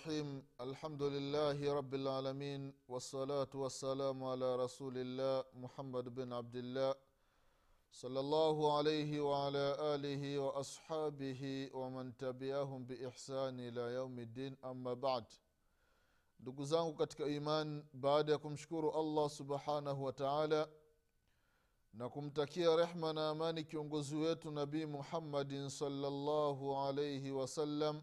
الرحيم 0.00 0.42
الحمد 0.60 1.02
لله 1.02 1.74
رب 1.74 1.94
العالمين 1.94 2.72
والصلاة 2.88 3.52
والسلام 3.54 4.24
على 4.24 4.56
رسول 4.56 4.96
الله 4.98 5.44
محمد 5.54 6.14
بن 6.14 6.32
عبد 6.32 6.56
الله 6.56 6.94
صلى 7.92 8.20
الله 8.20 8.76
عليه 8.76 9.20
وعلى 9.20 9.66
آله 9.94 10.38
وأصحابه 10.38 11.70
ومن 11.74 12.16
تبعهم 12.16 12.84
بإحسان 12.84 13.60
إلى 13.60 13.80
يوم 13.80 14.18
الدين. 14.18 14.56
أما 14.64 14.94
بعد 14.94 15.24
دقزانك 16.40 16.96
كتك 16.96 17.20
إيمان 17.20 17.84
بعدكم 17.94 18.56
شكر 18.56 19.00
الله 19.00 19.28
سبحانه 19.28 20.04
وتعالى 20.04 20.62
نكم 21.94 22.30
تكي 22.30 22.66
رحمنا 22.66 23.32
مانك 23.32 23.74
ينقزويت 23.74 24.46
نبي 24.46 24.86
محمد 24.86 25.66
صلى 25.68 26.08
الله 26.08 26.86
عليه 26.86 27.32
وسلم. 27.32 28.02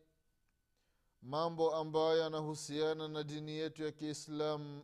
mambo 1.21 1.75
ambayo 1.75 2.17
yanahusiana 2.17 3.07
na 3.07 3.23
dini 3.23 3.51
yetu 3.51 3.83
ya 3.83 3.91
kiislamu 3.91 4.83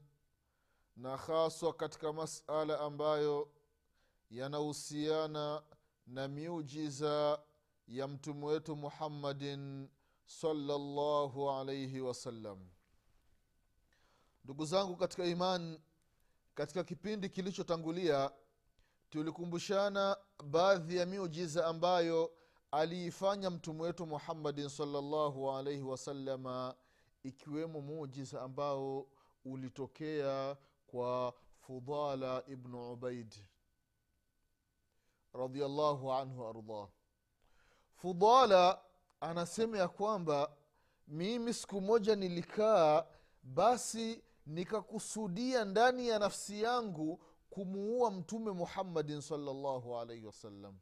na 0.95 1.17
haswa 1.17 1.73
katika 1.73 2.13
masala 2.13 2.79
ambayo 2.79 3.49
yanahusiana 4.29 5.63
na 6.07 6.27
miujiza 6.27 7.39
ya 7.87 8.07
mtume 8.07 8.45
wetu 8.45 8.75
muhammadin 8.75 9.89
salllahu 10.25 11.51
alaihi 11.51 11.99
wasallam 12.01 12.69
ndugu 14.43 14.65
zangu 14.65 14.95
katika 14.95 15.25
iman 15.25 15.79
katika 16.55 16.83
kipindi 16.83 17.29
kilichotangulia 17.29 18.31
tulikumbushana 19.09 20.17
baadhi 20.43 20.97
ya 20.97 21.05
miujiza 21.05 21.65
ambayo 21.67 22.31
aliifanya 22.71 23.49
mtume 23.49 23.81
wetu 23.83 24.05
muhammadin 24.05 24.69
salllahu 24.69 25.51
alaihi 25.51 25.81
wasalama 25.81 26.75
ikiwemo 27.23 27.81
mujiza 27.81 28.41
ambao 28.41 29.07
ulitokea 29.45 30.57
kwa 30.87 31.33
fudala 31.59 32.43
ibnu 32.47 32.93
ubaid 32.93 33.35
radiallahu 35.33 36.13
anhu 36.13 36.41
waardah 36.41 36.87
fudala 37.95 38.81
anasema 39.19 39.77
ya 39.77 39.87
kwamba 39.87 40.57
mimi 41.07 41.53
siku 41.53 41.81
moja 41.81 42.15
nilikaa 42.15 43.05
basi 43.43 44.23
nikakusudia 44.45 45.65
ndani 45.65 46.07
ya 46.07 46.19
nafsi 46.19 46.61
yangu 46.61 47.23
kumuua 47.49 48.11
mtume 48.11 48.51
muhammadin 48.51 49.21
salllahu 49.21 49.97
alaihi 49.97 50.25
wasallam 50.25 50.77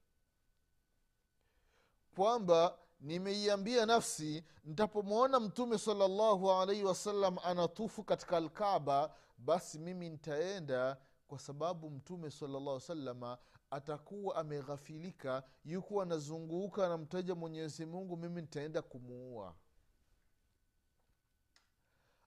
kwamba 2.16 2.78
nimeiambia 3.02 3.86
nafsi 3.86 4.44
ntapomwona 4.66 5.40
mtume 5.40 5.78
salllahu 5.78 6.52
alaihi 6.52 6.84
wasallam 6.84 7.38
anatufu 7.44 8.04
katika 8.04 8.38
alkaba 8.38 9.16
basi 9.38 9.80
mimi 9.80 10.10
ntaenda 10.10 10.98
kwa 11.28 11.40
sababu 11.40 11.90
mtume 11.90 12.32
salllah 12.32 12.80
salama 12.80 13.38
atakuwa 13.72 14.36
ameghafilika 14.36 15.44
yukuwa 15.66 16.04
anazunguka 16.04 16.86
anamtaja 16.86 17.36
mwenyezi 17.36 17.86
mungu 17.86 18.18
mimi 18.18 18.42
nitaenda 18.42 18.82
kumuua. 18.82 19.56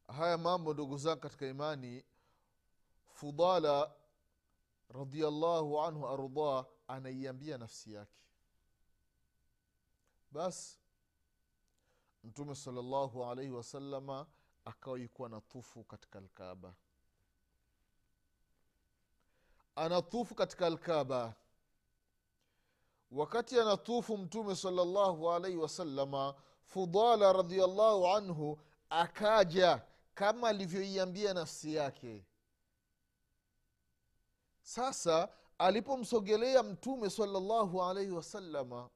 Haya 0.09 0.38
mambo 0.38 0.75
ndugu 0.75 0.97
zangu 0.99 1.20
katika 1.20 1.47
imani 1.47 2.05
fudala 3.06 3.93
radiallahu 4.88 5.81
anhu 5.81 6.09
ardah 6.09 6.66
anaiambia 6.88 7.59
nafsi 7.59 7.93
yake 7.93 8.19
basi 10.30 10.78
mtume 12.24 12.54
salllahu 12.54 13.24
alaihi 13.24 13.50
wasalama 13.52 14.26
akawa 14.64 14.98
yukuwa 14.98 15.28
natufu 15.28 15.84
katika 15.84 16.18
alkaba 16.18 16.74
anatufu 19.76 20.34
katika 20.34 20.66
alkaba 20.66 21.34
wakati 23.10 23.60
anatufu 23.60 24.18
mtume 24.18 24.56
salllahu 24.56 25.32
alaihi 25.32 25.56
wasalama 25.56 26.34
fudala 26.64 27.32
radiallahu 27.32 28.06
anhu 28.08 28.58
akaja 28.90 29.82
kama 30.14 30.48
alivyoiambia 30.48 31.34
nafsi 31.34 31.74
yake. 31.74 32.24
Sasa 34.62 35.28
alipomsogelea 35.58 36.62
mtume 36.62 37.10
salllahu 37.10 37.82
alaihi 37.84 38.10
wasalama 38.10 38.90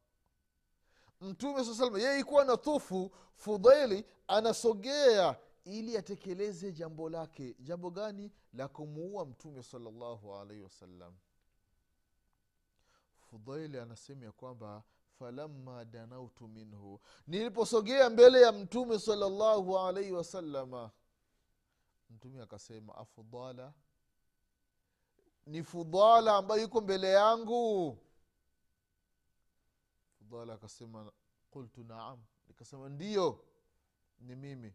mtume 1.22 1.64
saa 1.64 1.74
salama 1.74 1.98
yeye 2.00 2.20
ikuwa 2.20 2.44
na 2.44 2.56
tufu 2.56 3.10
fudhaili 3.34 4.04
anasogea 4.28 5.36
ili 5.64 5.96
atekeleze 5.96 6.72
jambo 6.72 7.10
lake. 7.10 7.56
Jambo 7.58 7.90
gani? 7.90 8.32
La 8.52 8.68
kumuua 8.68 9.26
mtume 9.26 9.62
salallahu 9.62 10.34
alaihi 10.34 10.62
wasallam 10.62 11.14
fudhaili 13.30 13.78
anasema 13.78 14.24
ya 14.24 14.32
kwamba 14.32 14.82
falamma 15.18 15.84
danautu 15.84 16.48
minhu. 16.48 17.00
Niliposogea 17.26 18.10
mbele 18.10 18.40
ya 18.40 18.52
mtume 18.52 18.98
salallahu 18.98 19.78
alaihi 19.78 20.12
wasalama 20.12 20.90
mtume 22.10 22.42
akasema 22.42 22.94
afudala. 22.94 23.72
Ni 25.46 25.62
fudala 25.62 26.36
ambayo 26.36 26.62
yuko 26.62 26.80
mbele 26.80 27.10
yangu 27.10 27.98
fudala 30.32 30.54
akasema 30.54 31.12
qultu 31.50 31.84
naam. 31.84 32.18
Nikasema 32.48 32.88
ndiyo 32.88 33.44
ni 34.20 34.36
mimi. 34.36 34.74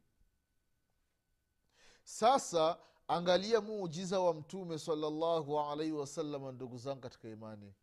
Sasa 2.04 2.78
angalia 3.08 3.62
muujiza 3.62 4.20
wa 4.20 4.34
mtume 4.34 4.80
salllahu 4.80 5.60
alaihi 5.60 5.92
wasalama 5.92 6.52
ndugu 6.52 6.78
zangu 6.78 7.02
katika 7.02 7.30
imani. 7.30 7.74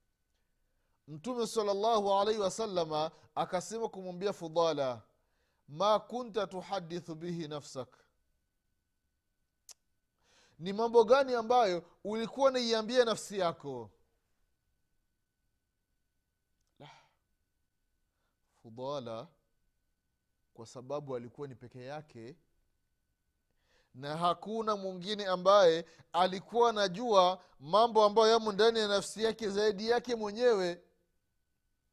Mtume 1.09 1.47
salllahu 1.47 2.13
alaihi 2.15 2.41
wasalama 2.41 3.11
akasema 3.35 3.89
kumwambia 3.89 4.33
fudala 4.33 5.03
ma 5.69 5.99
kunta 6.01 6.47
tuhadithu 6.47 7.15
bihi 7.15 7.49
nafsak. 7.49 7.99
Ni 10.59 10.73
mambo 10.73 11.05
gani 11.05 11.35
ambayo 11.35 11.83
ulikuwa 12.05 12.51
naiambia 12.51 13.05
nafsi 13.05 13.39
yako 13.39 13.91
fudala 18.65 19.29
kwa 20.55 20.67
sababu 20.67 21.17
alikuwa 21.17 21.49
ni 21.49 21.55
peke 21.55 21.85
yake 21.85 22.37
na 23.95 24.17
hakuna 24.17 24.77
mwingine 24.77 25.27
ambaye 25.27 25.87
alikuwa 26.13 26.71
anajua 26.71 27.45
mambo 27.61 28.05
ambayo 28.05 28.29
yamo 28.29 28.53
ndani 28.53 28.79
ya 28.79 28.89
nafsi 28.89 29.25
yake 29.25 29.49
zaidi 29.51 29.89
yake 29.89 30.15
mwenyewe 30.15 30.83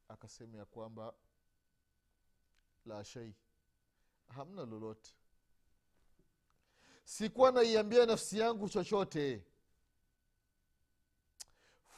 akasema 0.08 0.58
ya 0.58 0.64
kwamba 0.64 1.14
la 2.86 3.04
shei 3.04 3.34
hamna 4.28 4.64
lolote. 4.64 5.14
Sikuwa 7.04 7.52
naiambia 7.52 8.06
nafsi 8.06 8.38
yangu 8.38 8.68
chochote 8.68 9.44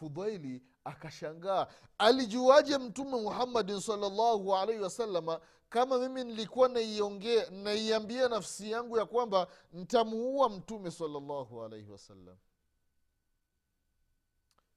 fudhaili 0.08 0.62
akashangaa. 0.84 1.66
Alijuaje 1.98 2.78
mtume 2.78 3.10
muhammadin 3.22 3.80
salllahu 3.80 4.56
alaihi 4.56 4.82
wasalama 4.82 5.40
kama 5.68 5.98
mimi 5.98 6.24
nilikuwa 6.24 6.68
naiongea 6.68 7.50
naiambia 7.50 8.28
nafsi 8.28 8.70
yangu 8.70 8.98
ya 8.98 9.06
kwamba 9.06 9.48
ntamuua 9.72 10.48
mtume 10.48 10.90
salllahu 10.90 11.62
alaihi 11.64 11.90
wasallam 11.90 12.36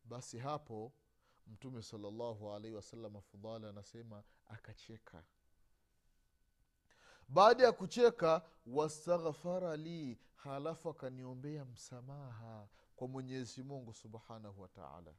basi 0.03 0.38
hapo 0.38 0.94
mtume 1.47 1.81
salllahu 1.81 2.53
alaihi 2.53 2.75
wasalama 2.75 3.21
fudhali 3.21 3.65
anasema 3.65 4.24
akacheka. 4.47 5.24
Baada 7.27 7.63
ya 7.63 7.71
kucheka 7.71 8.41
wastaghfara 8.65 9.77
li 9.77 10.19
halafu 10.35 10.89
akaniombea 10.89 11.65
msamaha 11.65 12.68
kwa 12.98 13.08
mwenyezi 13.08 13.64
mungu 13.64 13.94
subhanahu 13.94 14.62
wataala 14.62 15.14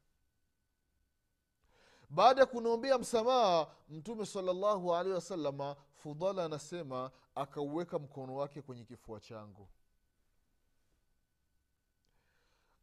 baada 2.10 2.40
ya 2.40 2.46
kunaombea 2.46 2.98
msamaha 2.98 3.74
mtume 3.88 4.26
salllahu 4.26 4.94
alehi 4.96 5.14
wasalama 5.14 5.76
fudala 5.94 6.44
anasema 6.44 7.10
akauweka 7.34 7.98
mkono 7.98 8.34
wake 8.36 8.62
kwenye 8.62 8.84
kifua 8.84 9.20
changu. 9.20 9.68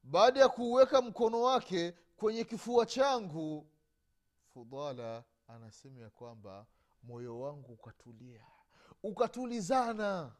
Baada 0.03 0.39
ya 0.39 0.49
kuuweka 0.49 1.01
mkono 1.01 1.41
wake 1.41 1.91
kwenye 2.17 2.43
kifua 2.43 2.85
changu 2.85 3.67
fudala 4.53 5.23
anasema 5.47 6.01
ya 6.01 6.09
kwamba 6.09 6.65
moyo 7.03 7.39
wangu 7.39 7.73
ukatulia 7.73 8.41
ukatulizana 9.03 10.35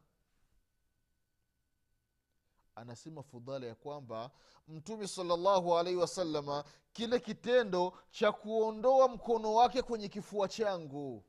anasema 2.75 3.23
fudhala 3.23 3.65
ya 3.67 3.75
kwamba 3.75 4.31
mtume 4.67 5.07
salllahu 5.07 5.77
alaihi 5.77 5.99
wasalama 5.99 6.63
kile 6.93 7.19
kitendo 7.19 7.93
cha 8.11 8.31
kuondoa 8.31 9.07
mkono 9.07 9.53
wake 9.53 9.81
kwenye 9.81 10.09
kifua 10.09 10.47
changu. 10.47 11.23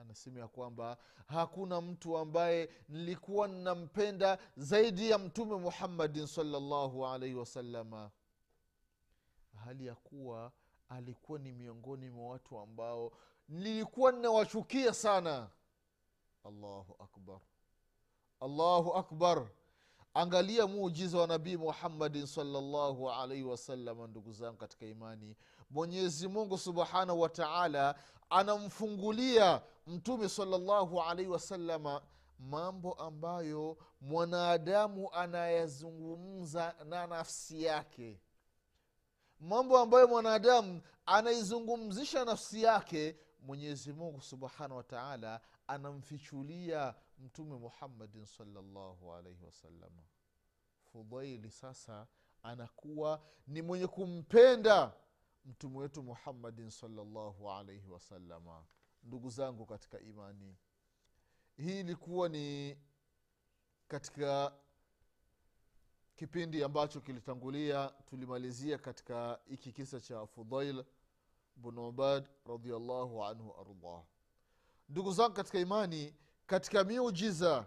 Anasema 0.00 0.40
ya 0.40 0.48
kwamba 0.48 0.96
hakuna 1.26 1.80
mtu 1.80 2.18
ambaye 2.18 2.70
nilikuwa 2.88 3.48
ninampenda 3.48 4.38
zaidi 4.56 5.10
ya 5.10 5.18
mtume 5.18 5.56
muhammadin 5.56 6.26
salllahu 6.26 7.06
alaihi 7.06 7.34
wasalama 7.34 8.10
hali 9.64 9.86
ya 9.86 9.94
kuwa 9.94 10.52
alikuwa 10.88 11.38
ni 11.38 11.52
miongoni 11.52 12.10
mwa 12.10 12.28
watu 12.30 12.58
ambao 12.58 13.12
nilikuwa 13.48 14.12
ninawachukia 14.12 14.94
sana. 14.94 15.50
Allahu 16.44 16.96
akbar 16.98 17.40
allahu 18.42 18.94
akbar. 18.94 19.48
Angalia 20.14 20.66
muujiza 20.66 21.18
wa 21.18 21.26
nabii 21.26 21.56
muhammadin 21.56 22.26
salllahu 22.26 23.10
alaihi 23.10 23.42
wasallam 23.44 24.06
ndugu 24.10 24.32
zangu 24.32 24.56
katika 24.56 24.86
imani. 24.86 25.36
Mwenyezi 25.70 26.28
mungu 26.28 26.58
subhanahu 26.58 27.20
wa 27.20 27.28
taala 27.28 27.94
anamfungulia 28.30 29.62
mtume 29.86 30.28
salllahu 30.28 31.02
alaihi 31.02 31.30
wasalama 31.30 32.02
mambo 32.38 32.92
ambayo 32.92 33.78
mwanadamu 34.00 35.10
anayazungumza 35.12 36.74
na 36.84 37.06
nafsi 37.06 37.62
yake. 37.62 38.20
Mambo 39.40 39.78
ambayo 39.78 40.08
mwanadamu 40.08 40.82
anaizungumzisha 41.06 42.24
nafsi 42.24 42.62
yake 42.62 43.16
mwenyezi 43.42 43.92
mungu 43.92 44.20
subhanahu 44.20 44.76
wa 44.76 44.82
taala 44.82 45.40
anamfichulia 45.66 46.94
mtume 47.22 47.56
muhammadin 47.58 48.26
salllahu 48.26 49.12
alaihi 49.14 49.44
wasalama 49.44 50.02
fudhaili 50.92 51.50
sasa 51.50 52.06
anakuwa 52.42 53.22
ni 53.46 53.62
mwenye 53.62 53.86
kumpenda 53.86 54.94
mtume 55.44 55.78
wetu 55.78 56.02
muhammadin 56.02 56.70
salllahu 56.70 57.50
alaihi 57.50 57.88
wasalama 57.88 58.64
ndugu 59.02 59.30
zangu 59.30 59.66
katika 59.66 60.00
imani 60.00 60.56
hii 61.56 61.80
ilikuwa 61.80 62.28
ni 62.28 62.78
katika 63.88 64.52
kipindi 66.16 66.64
ambacho 66.64 67.00
kilitangulia 67.00 67.88
tulimalizia 68.06 68.78
katika 68.78 69.40
hiki 69.48 69.72
kisa 69.72 70.00
cha 70.00 70.26
fudhail 70.26 70.84
bnu 71.56 71.88
ubad 71.88 72.28
radiallahu 72.46 73.24
anhu 73.24 73.54
ardah 73.60 74.04
ndugu 74.88 75.12
zangu 75.12 75.34
katika 75.34 75.58
imani 75.58 76.14
katika 76.52 76.84
miujiza 76.84 77.66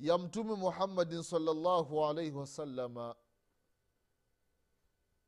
ya 0.00 0.18
mtume 0.18 0.54
muhammadin 0.54 1.22
salllahu 1.22 2.04
alaihi 2.06 2.32
wasalama 2.36 3.16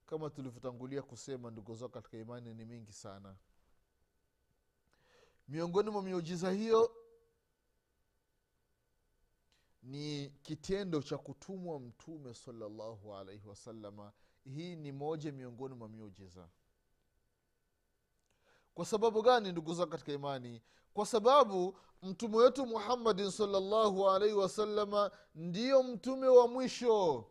kama 0.07 0.31
tulivyotangulia 0.31 1.03
kusema 1.03 1.51
ndugu 1.51 1.75
zao 1.75 1.89
katika 1.89 2.19
imani 2.19 2.55
ni 2.55 2.65
mingi 2.65 2.93
sana. 2.93 3.37
Miongoni 5.49 5.91
mwa 5.91 6.03
miujiza 6.03 6.51
hiyo 6.51 6.97
ni 9.83 10.31
kitendo 10.31 11.03
cha 11.03 11.19
kutumwa 11.19 11.81
mtume 11.81 12.35
salllahu 12.35 13.15
alaihi 13.15 13.49
wasalama 13.49 14.13
hii 14.45 14.77
ni 14.77 14.93
moja 14.93 15.33
miongoni 15.33 15.75
mwa 15.75 15.89
miujiza 15.89 16.49
kwa 18.77 18.85
sababu 18.85 19.23
gani 19.23 19.53
ndugu 19.53 19.75
zangu 19.75 19.91
katika 19.91 20.13
imani? 20.13 20.63
Kwa 20.95 21.07
sababu 21.07 21.79
mtume 22.03 22.37
wetu 22.37 22.67
muhammadin 22.67 23.31
salllahu 23.31 24.11
alaihi 24.11 24.35
wasalama 24.35 25.11
ndiyo 25.35 25.83
mtume 25.83 26.29
wa 26.29 26.49
mwisho. 26.49 27.25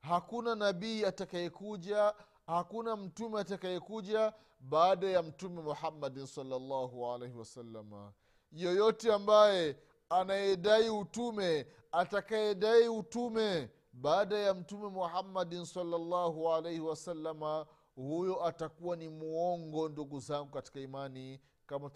Hakuna 0.00 0.54
nabii 0.54 1.04
atakayekuja 1.04 2.14
hakuna 2.46 2.96
mtume 2.96 3.40
atakayekuja 3.40 4.32
baada 4.60 5.06
ya 5.10 5.22
mtume 5.22 5.62
muhammadin 5.62 6.26
salllahu 6.26 7.12
alaihi 7.12 7.38
wasalama 7.38 8.12
yoyote 8.52 9.12
ambaye 9.12 9.76
anayedai 10.08 10.88
utume 10.90 11.66
atakayedai 11.92 12.88
utume 12.88 13.70
baada 13.92 14.38
ya 14.38 14.54
mtume 14.54 14.88
muhammadin 14.88 15.64
salllahu 15.64 16.52
alaihi 16.52 16.80
wasalama 16.80 17.66
huyo 17.96 18.44
atakuwa 18.46 18.96
ni 18.96 19.08
mwongo 19.08 19.88
ndugu 19.88 20.20
zangu 20.20 20.50
katika 20.50 20.80
imani 20.80 21.40
kama 21.66 21.90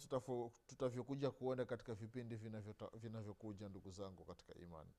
tutavyokuja 0.67 1.31
kuona 1.31 1.65
katika 1.65 1.95
vipindi 1.95 2.37
vinavyokuja 2.95 3.69
ndugu 3.69 3.91
zangu 3.91 4.25
katika 4.25 4.55
imani. 4.55 4.91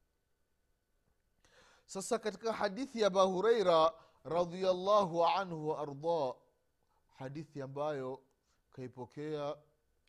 Sasa 1.85 2.19
katika 2.19 2.53
hadithi 2.53 3.01
ya 3.01 3.07
abahureira 3.07 3.93
radiallahu 4.23 5.25
anhu 5.25 5.67
waardah 5.67 6.35
hadithi 7.17 7.61
ambayo 7.61 8.21
kaipokea 8.71 9.57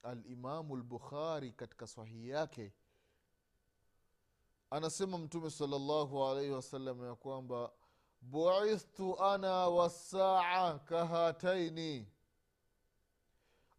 alimamu 0.02 0.76
lbukhari 0.76 1.52
katika 1.52 1.87
sahihi 1.87 2.28
yake 2.28 2.73
anasema 4.71 5.18
mtume 5.18 5.50
salllahu 5.50 6.25
alaihi 6.25 6.50
wasallam 6.50 7.04
ya 7.04 7.14
kwamba 7.14 7.73
buithtu 8.30 9.18
ana 9.23 9.68
wassaa 9.68 10.78
kahataini. 10.78 12.06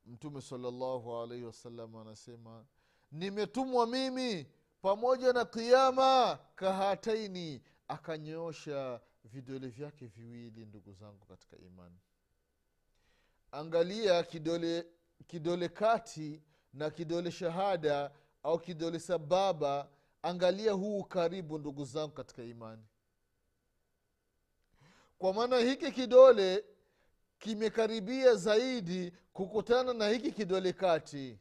Mtume 0.05 0.41
salllahu 0.41 1.15
alaihi 1.17 1.43
wasallam 1.45 1.95
anasema 1.95 2.65
nimetumwa 3.11 3.87
mimi 3.87 4.47
pamoja 4.81 5.33
na 5.33 5.45
kiama 5.45 6.39
kahataini. 6.55 7.61
Akanyoosha 7.87 9.01
vidole 9.23 9.67
vyake 9.67 10.05
viwili 10.07 10.65
ndugu 10.65 10.93
zangu 10.93 11.25
katika 11.25 11.57
imani. 11.57 11.97
Angalia 13.51 14.23
kidole 14.23 14.87
kidole 15.27 15.69
kati 15.69 16.41
na 16.73 16.89
kidole 16.89 17.31
shahada 17.31 18.11
au 18.43 18.59
kidole 18.59 18.99
sababa. 18.99 19.89
Angalia 20.21 20.71
huu 20.73 21.03
karibu 21.03 21.57
ndugu 21.59 21.85
zangu 21.85 22.13
katika 22.13 22.43
imani 22.43 22.83
kwa 25.19 25.33
maana 25.33 25.57
hiki 25.59 25.91
kidole 25.91 26.65
kimekaribia 27.39 28.35
zaidi 28.35 29.13
kukutana 29.33 29.93
na 29.93 30.07
hiki 30.09 30.31
kidole 30.31 30.73
kati. 30.73 31.39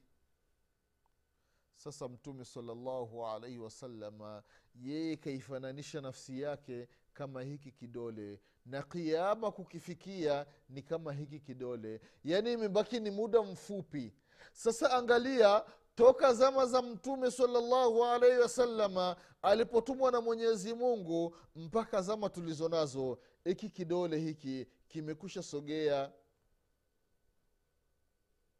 Sasa 1.76 2.08
mtume 2.08 2.44
salllahu 2.44 3.26
alaihi 3.26 3.58
wasalama 3.58 4.42
yeye 4.74 5.16
kaifananisha 5.16 6.00
nafsi 6.00 6.40
yake 6.40 6.88
kama 7.12 7.42
hiki 7.42 7.72
kidole 7.72 8.40
na 8.66 8.82
kiama 8.82 9.50
kukifikia 9.50 10.46
ni 10.68 10.82
kama 10.82 11.12
hiki 11.12 11.40
kidole. 11.40 12.00
Yaani 12.24 12.52
imebaki 12.52 13.00
ni 13.00 13.10
muda 13.10 13.42
mfupi. 13.42 14.12
Sasa 14.52 14.90
angalia 14.92 15.64
toka 15.94 16.32
zama 16.34 16.66
za 16.66 16.82
mtume 16.82 17.30
salllahu 17.30 18.04
alaihi 18.04 18.38
wasalama 18.38 19.16
alipotumwa 19.42 20.10
na 20.12 20.20
mwenyezi 20.20 20.74
mungu 20.74 21.36
mpaka 21.56 22.02
zama 22.02 22.28
tulizo 22.28 22.68
nazo 22.68 23.18
hiki 23.48 23.70
kidole 23.70 24.18
hiki 24.18 24.66
kimekusha 24.88 25.42
sogea 25.42 26.12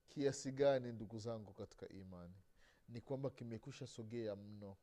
kiasi 0.09 0.53
gani 0.53 0.93
ndugu 0.93 1.19
zangu 1.19 1.53
katika 1.53 1.89
imani? 1.89 2.35
Ni 2.89 3.01
kwamba 3.01 3.31
kimekusha 3.31 3.87
sogea 3.87 4.37
mno. 4.37 4.77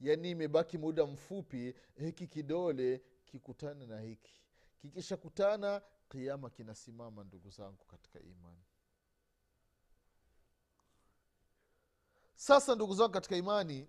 Yaani 0.00 0.30
imebaki 0.30 0.78
muda 0.78 1.06
mfupi 1.06 1.74
hiki 1.94 2.26
kidole 2.26 3.02
kikutane 3.24 3.86
na 3.86 4.00
hiki. 4.00 4.40
Kikishakutana 4.78 5.82
kiama 6.08 6.50
kinasimama 6.50 7.24
ndugu 7.24 7.50
zangu 7.50 7.84
katika 7.84 8.20
imani. 8.20 8.64
Sasa 12.34 12.74
ndugu 12.74 12.94
zangu 12.94 13.12
katika 13.12 13.36
imani 13.36 13.88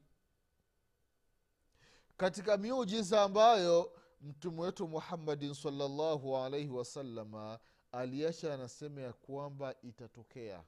katika 2.17 2.57
miujiza 2.57 3.21
ambayo 3.21 4.00
mtume 4.21 4.61
wetu 4.61 4.87
muhammadin 4.87 5.53
salllahu 5.53 6.37
alaihi 6.37 6.69
wasalama 6.69 7.59
aliacha 7.91 8.53
anasema 8.53 9.01
ya 9.01 9.13
kwamba 9.13 9.75
itatokea. 9.81 10.63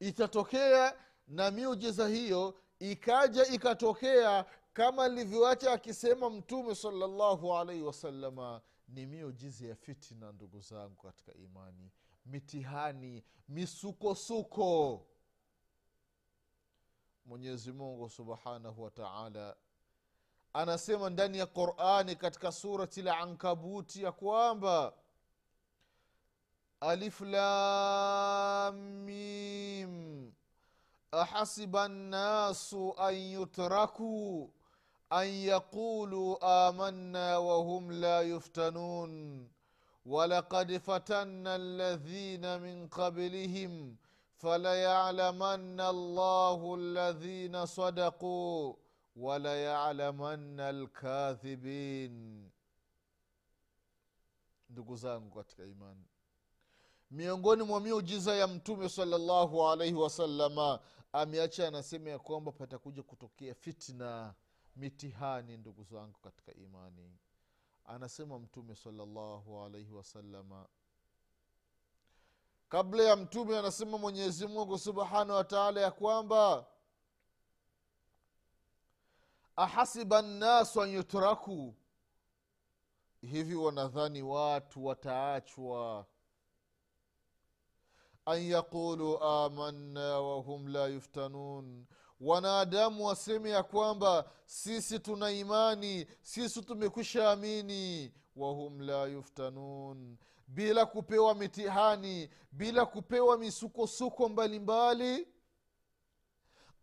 Itatokea 0.00 0.98
na 1.28 1.50
miujiza 1.50 2.08
hiyo 2.08 2.60
ikaja 2.78 3.46
ikatokea 3.46 4.44
kama 4.72 5.04
alivyoacha 5.04 5.72
akisema 5.72 6.30
mtume 6.30 6.74
salllahu 6.74 7.54
alaihi 7.56 7.82
wasalama 7.82 8.60
ni 8.88 9.06
miujiza 9.06 9.66
ya 9.66 9.74
fitina 9.76 10.32
ndugu 10.32 10.60
zangu 10.60 11.02
katika 11.02 11.34
imani 11.34 11.90
mitihani 12.26 13.24
misukosuko. 13.48 15.06
Mwenyezi 17.24 17.72
mungu 17.72 18.08
subhanahu 18.10 18.82
wa 18.82 18.90
taala 18.90 19.56
anasema 20.54 21.10
ndani 21.10 21.38
ya 21.38 21.46
qurani 21.46 22.16
katika 22.16 22.52
surati 22.52 23.02
la 23.02 23.18
ankabuti 23.18 24.02
ya 24.02 24.12
kwamba 24.12 24.92
aliflamim 26.80 27.32
lam 27.32 28.76
mim 29.04 30.32
ahasiba 31.12 31.88
nnasu 31.88 32.94
an 32.98 33.14
yutrakuu 33.14 34.50
an 35.10 35.26
yaquluu 35.28 36.38
amanna 36.40 37.40
wahum 37.40 37.90
la 37.90 38.20
yuftanun 38.20 39.48
walaqad 40.06 40.78
fatanna 40.80 41.54
alladhina 41.54 42.58
min 42.58 42.88
qablihim 42.88 43.96
falayalamanna 44.36 45.88
allahu 45.88 46.74
alladhina 46.74 47.66
sadaquu 47.66 48.78
walayalamanna 49.16 50.66
alkadhibin 50.68 52.50
ndugu 54.68 54.96
zangu 54.96 55.30
katika 55.30 55.64
imani 55.64 56.04
miongoni 57.10 57.62
mwa 57.62 57.80
miujiza 57.80 58.34
ya 58.36 58.46
mtume 58.46 58.88
salallahu 58.88 59.68
alaihi 59.68 59.94
wasalama 59.94 60.80
ameacha 61.12 61.68
anasema 61.68 62.10
ya 62.10 62.18
kwamba 62.18 62.52
patakuja 62.52 63.02
kutokea 63.02 63.54
fitna 63.54 64.34
mitihani 64.76 65.56
ndugu 65.56 65.84
zangu 65.84 66.18
katika 66.18 66.54
imani. 66.54 67.18
Anasema 67.84 68.38
mtume 68.38 68.74
salallahu 68.76 69.62
alaihi 69.64 69.92
wasalama 69.92 70.66
kabla 72.68 73.02
ya 73.02 73.16
mtume 73.16 73.58
anasema 73.58 73.98
mwenyezi 73.98 74.46
mungu 74.46 74.78
subhanahu 74.78 75.30
wataala 75.30 75.80
ya 75.80 75.90
kwamba 75.90 76.66
ahasiba 79.56 80.22
nnasu 80.22 80.82
an 80.82 80.90
yutraku. 80.90 81.74
Hivi 83.20 83.54
wanadhani 83.54 84.22
watu 84.22 84.84
wataachwa? 84.84 86.06
An 88.26 88.42
yaqulu 88.42 89.18
amanna 89.22 90.20
wahum 90.20 90.66
la 90.68 90.86
yuftanun. 90.86 91.86
Wanadamu 92.20 93.06
waseme 93.06 93.50
ya 93.50 93.62
kwamba 93.62 94.30
sisi 94.46 94.98
tuna 94.98 95.30
imani 95.30 96.06
sisi 96.22 96.62
tumekwisha 96.62 97.30
amini. 97.30 98.12
Wahum 98.36 98.80
la 98.80 99.04
yuftanun. 99.06 100.16
Bila 100.46 100.86
kupewa 100.86 101.34
mitihani 101.34 102.30
bila 102.52 102.86
kupewa 102.86 103.38
misukosuko 103.38 104.28
mbalimbali 104.28 105.28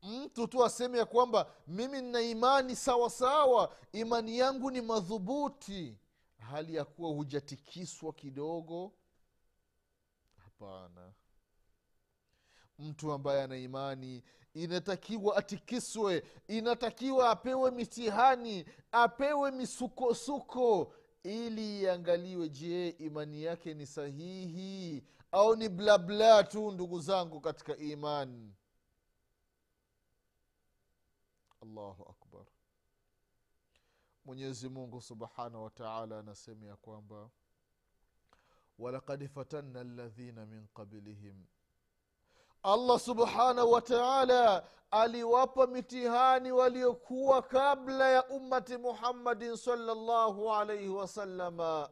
mtu 0.04 0.48
tu 0.48 0.66
aseme 0.66 0.98
ya 0.98 1.06
kwamba 1.06 1.52
mimi 1.68 2.02
nina 2.02 2.22
imani 2.22 2.76
sawa 2.76 3.10
sawa 3.10 3.76
imani 3.92 4.38
yangu 4.38 4.72
ni 4.72 4.82
madhubuti. 4.82 5.98
Hali 6.40 6.76
ya 6.76 6.86
kuwa 6.86 7.10
hujatikiswa 7.10 8.14
kidogo? 8.14 8.92
Hapana. 10.44 11.14
Mtu 12.80 13.12
ambaye 13.12 13.44
ana 13.44 13.58
imani 13.58 14.24
inatakiwa 14.54 15.36
atikiswe 15.38 16.24
inatakiwa 16.48 17.30
apewe 17.30 17.72
mitihani 17.72 18.66
apewe 18.92 19.52
misukosuko 19.52 20.94
ili 21.24 21.82
iangaliwe 21.82 22.50
je 22.50 22.90
imani 22.90 23.44
yake 23.44 23.74
ni 23.74 23.86
sahihi 23.86 25.04
au 25.32 25.56
ni 25.56 25.70
blabla 25.70 26.44
tu 26.44 26.72
ndugu 26.72 27.00
zangu 27.00 27.42
katika 27.42 27.78
imani 27.78 28.54
allahu 31.62 32.04
akbar. 32.10 32.46
Mwenyezi 34.26 34.70
mungu 34.70 35.02
subhanahu 35.02 35.64
wataala 35.64 36.20
anasema 36.20 36.66
ya 36.66 36.76
kwamba 36.76 37.30
walakad 38.80 39.28
fatanna 39.28 39.84
ladhina 39.84 40.46
min 40.46 40.68
qablihim. 40.74 41.46
Allah 42.64 43.00
subhanahu 43.00 43.72
wataala 43.72 44.68
aliwapa 44.92 45.68
mitihani 45.68 46.52
waliokuwa 46.52 47.42
kabla 47.42 48.10
ya 48.10 48.28
ummati 48.30 48.78
muhammadin 48.78 49.56
salllahu 49.58 50.54
alaihi 50.54 50.90
wasalama 50.90 51.90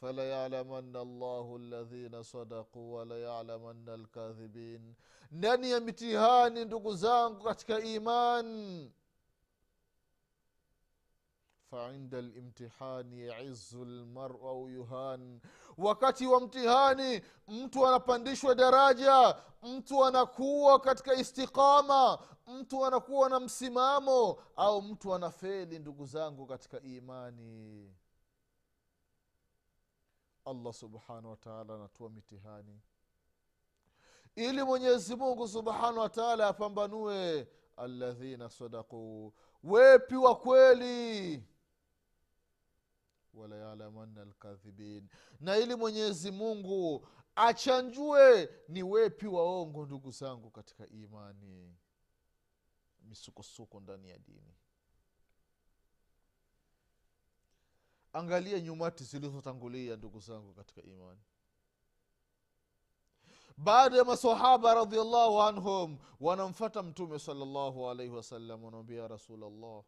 falayalamanna 0.00 1.00
allahu 1.00 1.58
ladhina 1.58 2.24
sadaquu 2.24 2.92
walayalamanna 2.94 3.92
alkadhibin 3.94 4.94
ndani 5.30 5.70
ya 5.70 5.80
mitihani 5.80 6.64
ndugu 6.64 6.94
zangu 6.94 7.44
katika 7.44 7.80
iman 7.80 8.90
fainda 11.70 12.20
limtihani 12.20 13.20
yaizu 13.26 13.84
lmaru 13.84 14.48
au 14.48 14.68
yuhan. 14.68 15.40
Wakati 15.78 16.26
wa 16.26 16.40
mtihani 16.40 17.22
mtu 17.48 17.86
anapandishwa 17.86 18.54
daraja 18.54 19.36
mtu 19.62 20.04
anakuwa 20.04 20.80
katika 20.80 21.14
istiqama 21.14 22.18
mtu 22.46 22.86
anakuwa 22.86 23.28
na 23.28 23.40
msimamo 23.40 24.38
au 24.56 24.82
mtu 24.82 25.14
anafeli 25.14 25.78
ndugu 25.78 26.06
zangu 26.06 26.46
katika 26.46 26.80
imani 26.80 27.94
allah 30.44 30.72
subhanahu 30.72 31.30
wataala 31.30 31.74
anatoa 31.74 32.10
mitihani. 32.10 32.80
Ili 34.36 34.62
mwenyezi 34.62 35.16
mungu 35.16 35.48
subhanahu 35.48 35.98
wataala 35.98 36.48
apambanue 36.48 37.48
aladhina 37.76 38.50
sadakuu 38.50 39.32
wepi 39.62 40.16
wa 40.16 40.36
kweli? 40.38 41.44
Walayalamanna 43.34 44.24
lkadhibin 44.24 45.08
na 45.40 45.56
ili 45.56 45.74
mwenyezi 45.74 46.30
mungu 46.30 47.08
achanjue 47.36 48.48
ni 48.68 48.82
wepi 48.82 49.26
waongo 49.26 49.86
ndugu 49.86 50.10
zangu 50.10 50.50
katika 50.50 50.86
imani? 50.86 51.76
Misukosuko 53.02 53.80
ndani 53.80 54.08
ya 54.10 54.18
dini 54.18 54.54
angalia 58.12 58.60
nyumati 58.60 59.04
zilizotangulia 59.04 59.96
ndugu 59.96 60.20
zangu 60.20 60.54
katika 60.54 60.82
imani. 60.82 61.20
Baada 63.56 63.96
ya 63.96 64.04
masahaba 64.04 64.74
radiallahu 64.74 65.42
anhum 65.42 65.98
wanamfata 66.20 66.82
mtume 66.82 67.18
salllahu 67.18 67.88
alaihi 67.90 68.12
wasallam 68.12 68.64
wanaambia 68.64 69.02
ya 69.02 69.08
rasulllah 69.08 69.82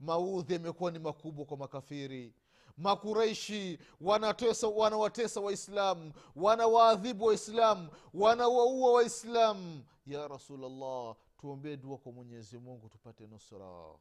maudhi 0.00 0.52
yamekuwa 0.52 0.90
ni 0.90 0.98
makubwa 0.98 1.44
kwa 1.44 1.56
makafiri. 1.56 2.34
Makureishi 2.76 3.78
wanatesa 4.00 4.68
wanawatesa 4.68 5.40
waislamu 5.40 6.12
wanawaadhibu 6.36 7.24
waislamu 7.24 7.90
wanawaua 8.14 8.92
waislamu 8.92 9.84
ya 10.06 10.28
rasulllah 10.28 11.16
tuombee 11.40 11.76
dua 11.76 11.98
kwa 11.98 12.12
mwenyezi 12.12 12.58
mungu 12.58 12.88
tupate 12.88 13.26
nusra 13.26 13.94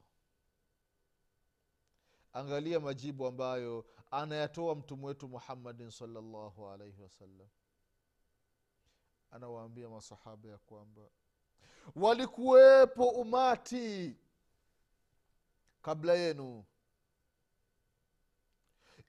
angalia 2.34 2.80
majibu 2.80 3.28
ambayo 3.28 3.86
anayatoa 4.12 4.76
mtume 4.76 5.06
wetu 5.06 5.28
muhammadin 5.28 5.92
salllahu 5.92 6.70
alaihi 6.70 7.02
wasallam 7.02 7.48
anawaambia 9.32 9.90
masahaba 9.90 10.50
ya 10.50 10.58
kwamba 10.58 11.02
walikuwepo 11.96 13.10
umati 13.10 14.16
kabla 15.82 16.14
yenu. 16.14 16.66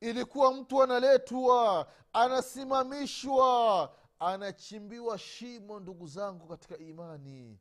Ilikuwa 0.00 0.54
mtu 0.54 0.82
analetwa 0.82 1.88
anasimamishwa 2.12 3.94
anachimbiwa 4.18 5.18
shimo 5.18 5.80
ndugu 5.80 6.06
zangu 6.06 6.46
katika 6.48 6.78
imani 6.78 7.58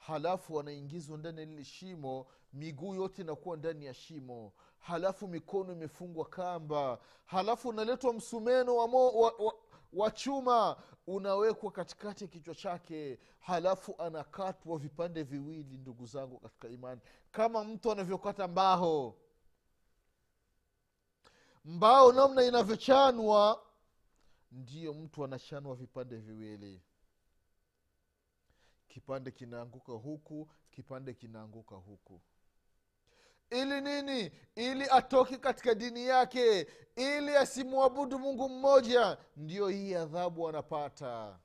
halafu 0.00 0.54
wanaingizwa 0.54 1.18
ndani 1.18 1.40
ya 1.40 1.46
lile 1.46 1.64
shimo 1.64 2.26
miguu 2.52 2.94
yote 2.94 3.22
inakuwa 3.22 3.56
ndani 3.56 3.84
ya 3.86 3.94
shimo. 3.94 4.52
Halafu 4.78 5.28
mikono 5.28 5.72
imefungwa 5.72 6.24
kamba. 6.24 6.98
Halafu 7.26 7.68
unaletwa 7.68 8.12
msumeno 8.12 8.76
wa, 8.76 8.88
mo, 8.88 9.10
wa, 9.10 9.32
wa, 9.38 9.54
wa 9.92 10.10
chuma. 10.10 10.76
Unawekwa 11.06 11.70
katikati 11.72 12.24
ya 12.24 12.28
kichwa 12.30 12.54
chake. 12.54 13.18
Halafu 13.38 13.94
anakatwa 13.98 14.78
vipande 14.78 15.22
viwili 15.22 15.78
ndugu 15.78 16.06
zangu 16.06 16.38
katika 16.38 16.68
imani. 16.68 17.00
Kama 17.32 17.64
mtu 17.64 17.92
anavyokata 17.92 18.48
mbao. 18.48 19.16
Mbao 21.64 22.12
namna 22.12 22.42
inavyochanwa 22.42 23.62
ndiyo 24.52 24.94
mtu 24.94 25.24
anachanwa 25.24 25.74
vipande 25.74 26.16
viwili 26.16 26.82
kipande 28.90 29.30
kinaanguka 29.30 29.92
huku 29.92 30.48
kipande 30.70 31.14
kinaanguka 31.14 31.76
huku. 31.76 32.20
Ili 33.50 33.80
nini? 33.80 34.32
Ili 34.54 34.84
atoke 34.90 35.36
katika 35.38 35.74
dini 35.74 36.06
yake. 36.06 36.66
Ili 36.96 37.36
asimwabudu 37.36 38.18
mungu 38.18 38.48
mmoja 38.48 39.18
ndiyo 39.36 39.68
hii 39.68 39.94
adhabu 39.94 40.48
anapata. 40.48 41.38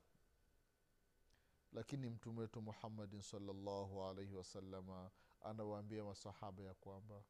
Lakini 1.74 2.10
mtume 2.10 2.42
wetu 2.42 2.62
muhammadin 2.62 3.22
salllahu 3.22 4.04
alaihi 4.04 4.36
wasalama 4.36 5.10
anawaambia 5.42 6.04
masahaba 6.04 6.64
ya 6.64 6.74
kwamba 6.74 7.22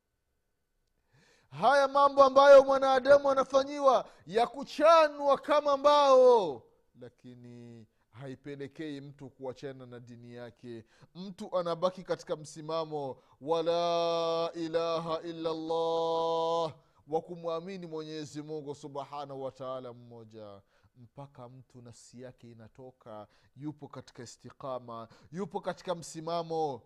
haya 1.50 1.88
mambo 1.88 2.24
ambayo 2.24 2.64
mwanadamu 2.64 3.32
anafanyiwa 3.32 4.10
ya 4.26 4.48
kuchanwa 4.48 5.38
kama 5.38 5.78
mbao 5.78 6.64
lakini 7.02 7.88
haipelekei 8.22 9.02
mtu 9.02 9.30
kuachana 9.30 9.86
na 9.86 10.00
dini 10.00 10.34
yake. 10.34 10.86
Mtu 11.16 11.58
anabaki 11.58 12.04
katika 12.04 12.36
msimamo 12.36 13.18
wala 13.42 14.52
ilaha 14.54 15.22
illa 15.22 15.54
llah 15.54 16.76
wa 17.08 17.22
kumwamini 17.22 17.88
mwenyezi 17.88 18.42
mungu 18.42 18.76
subhanahu 18.76 19.44
wataala 19.44 19.94
mmoja. 19.94 20.62
Mpaka 20.98 21.50
mtu 21.50 21.82
nafsi 21.82 22.22
yake 22.22 22.52
inatoka 22.52 23.28
yupo 23.56 23.88
katika 23.88 24.24
istiqama 24.24 25.08
yupo 25.32 25.62
katika 25.62 25.96
msimamo 25.96 26.82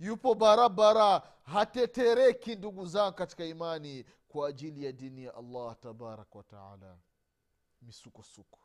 yupo 0.00 0.34
barabara 0.34 1.22
hatetereki 1.42 2.54
ndugu 2.56 2.86
zao 2.86 3.12
katika 3.12 3.44
imani 3.44 4.04
kwa 4.28 4.48
ajili 4.48 4.84
ya 4.84 4.92
dini 4.92 5.24
ya 5.24 5.34
allah 5.34 5.76
tabaraka 5.80 6.38
wataala 6.38 6.98
misukosuko 7.82 8.58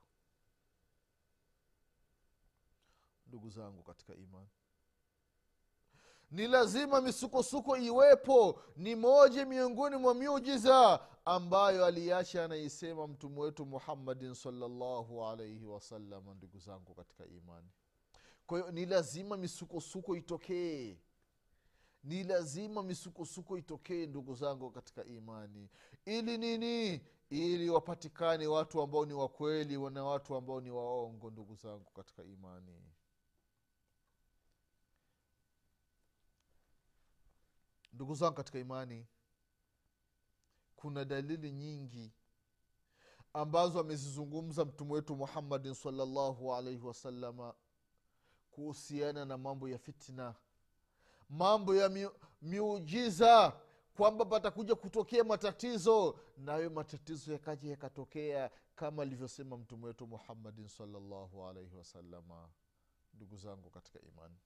ndugu 3.31 3.49
zangu 3.49 3.83
katika 3.83 4.15
imani. 4.15 4.49
Ni 6.31 6.47
lazima 6.47 7.01
misukosuko 7.01 7.77
iwepo 7.77 8.61
ni 8.75 8.95
moja 8.95 9.45
miongoni 9.45 9.95
mwa 9.95 10.13
miujiza 10.13 10.99
ambayo 11.25 11.85
aliacha 11.85 12.45
anaisema 12.45 13.07
mtume 13.07 13.39
wetu 13.39 13.65
muhammadin 13.65 14.33
salllahu 14.33 15.25
alaihi 15.25 15.65
wasalama 15.65 16.33
ndugu 16.33 16.59
zangu 16.59 16.93
katika 16.95 17.25
imani. 17.25 17.67
Kwa 18.47 18.59
hiyo 18.59 18.71
ni 18.71 18.85
lazima 18.85 19.37
misukosuko 19.37 20.15
itokee. 20.15 20.97
Ni 22.03 22.23
lazima 22.23 22.83
misukosuko 22.83 23.57
itokee 23.57 24.05
ndugu 24.05 24.35
zangu 24.35 24.71
katika 24.71 25.05
imani. 25.05 25.69
Ili 26.05 26.37
nini? 26.37 27.01
Ili 27.29 27.69
wapatikane 27.69 28.47
watu 28.47 28.81
ambao 28.81 29.05
ni 29.05 29.13
wakweli 29.13 29.77
na 29.89 30.03
watu 30.03 30.35
ambao 30.35 30.61
ni 30.61 30.71
waongo 30.71 31.29
ndugu 31.29 31.55
zangu 31.55 31.91
katika 31.91 32.23
imani 32.23 32.81
ndugu 38.01 38.15
zangu 38.15 38.35
katika 38.35 38.59
imani 38.59 39.07
kuna 40.75 41.05
dalili 41.05 41.51
nyingi 41.51 42.11
ambazo 43.33 43.79
amezizungumza 43.79 44.65
mtume 44.65 44.93
wetu 44.93 45.15
muhammadin 45.15 45.73
salllahu 45.73 46.55
alaihi 46.55 46.85
wasalama 46.85 47.53
kuhusiana 48.51 49.25
na 49.25 49.37
mambo 49.37 49.69
ya 49.69 49.77
fitna 49.77 50.35
mambo 51.29 51.75
ya 51.75 51.89
miu, 51.89 52.11
miujiza 52.41 53.59
kwamba 53.93 54.25
patakuja 54.25 54.75
kutokea 54.75 55.23
matatizo 55.23 56.19
nayo 56.37 56.69
matatizo 56.69 57.33
yakaja 57.33 57.69
yakatokea 57.69 58.51
kama 58.75 59.01
alivyosema 59.03 59.57
mtume 59.57 59.85
wetu 59.85 60.07
muhammadin 60.07 60.67
salllahu 60.67 61.45
alaihi 61.47 61.75
wasalama 61.75 62.49
ndugu 63.13 63.37
zangu 63.37 63.69
katika 63.69 63.99
imani 64.01 64.37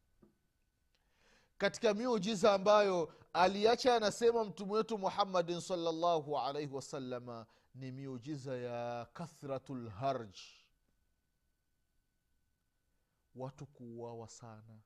katika 1.65 1.93
miujiza 1.93 2.53
ambayo 2.53 3.13
aliacha 3.33 3.95
anasema 3.95 4.43
mtume 4.45 4.71
wetu 4.73 4.97
muhammadin 4.97 5.61
salllahu 5.61 6.39
alaihi 6.39 6.73
wasalama 6.73 7.45
ni 7.75 7.91
miujiza 7.91 8.57
ya 8.57 9.05
kathratu 9.13 9.75
lharj 9.75 10.37
watu 13.35 13.65
kuuawa 13.65 14.29
sana. 14.29 14.79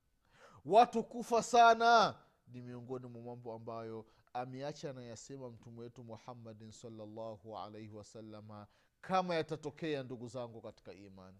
Watu 0.65 1.03
kufa 1.03 1.43
sana. 1.43 2.15
Ni 2.47 2.61
miongoni 2.61 3.07
mwa 3.07 3.21
mambo 3.21 3.53
ambayo 3.53 4.05
ameacha 4.33 4.89
anayasema 4.89 5.49
mtume 5.49 5.79
wetu 5.79 6.03
muhammadin 6.03 6.71
salllahu 6.71 7.57
alaihi 7.57 7.91
wasalama 7.91 8.67
kama 9.01 9.35
yatatokea 9.35 10.03
ndugu 10.03 10.27
zangu 10.27 10.61
katika 10.61 10.93
imani. 10.93 11.39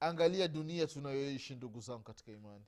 Angalia 0.00 0.48
dunia 0.48 0.86
tunayoishi 0.86 1.54
ndugu 1.54 1.80
zangu 1.80 2.02
katika 2.02 2.32
imani 2.32 2.64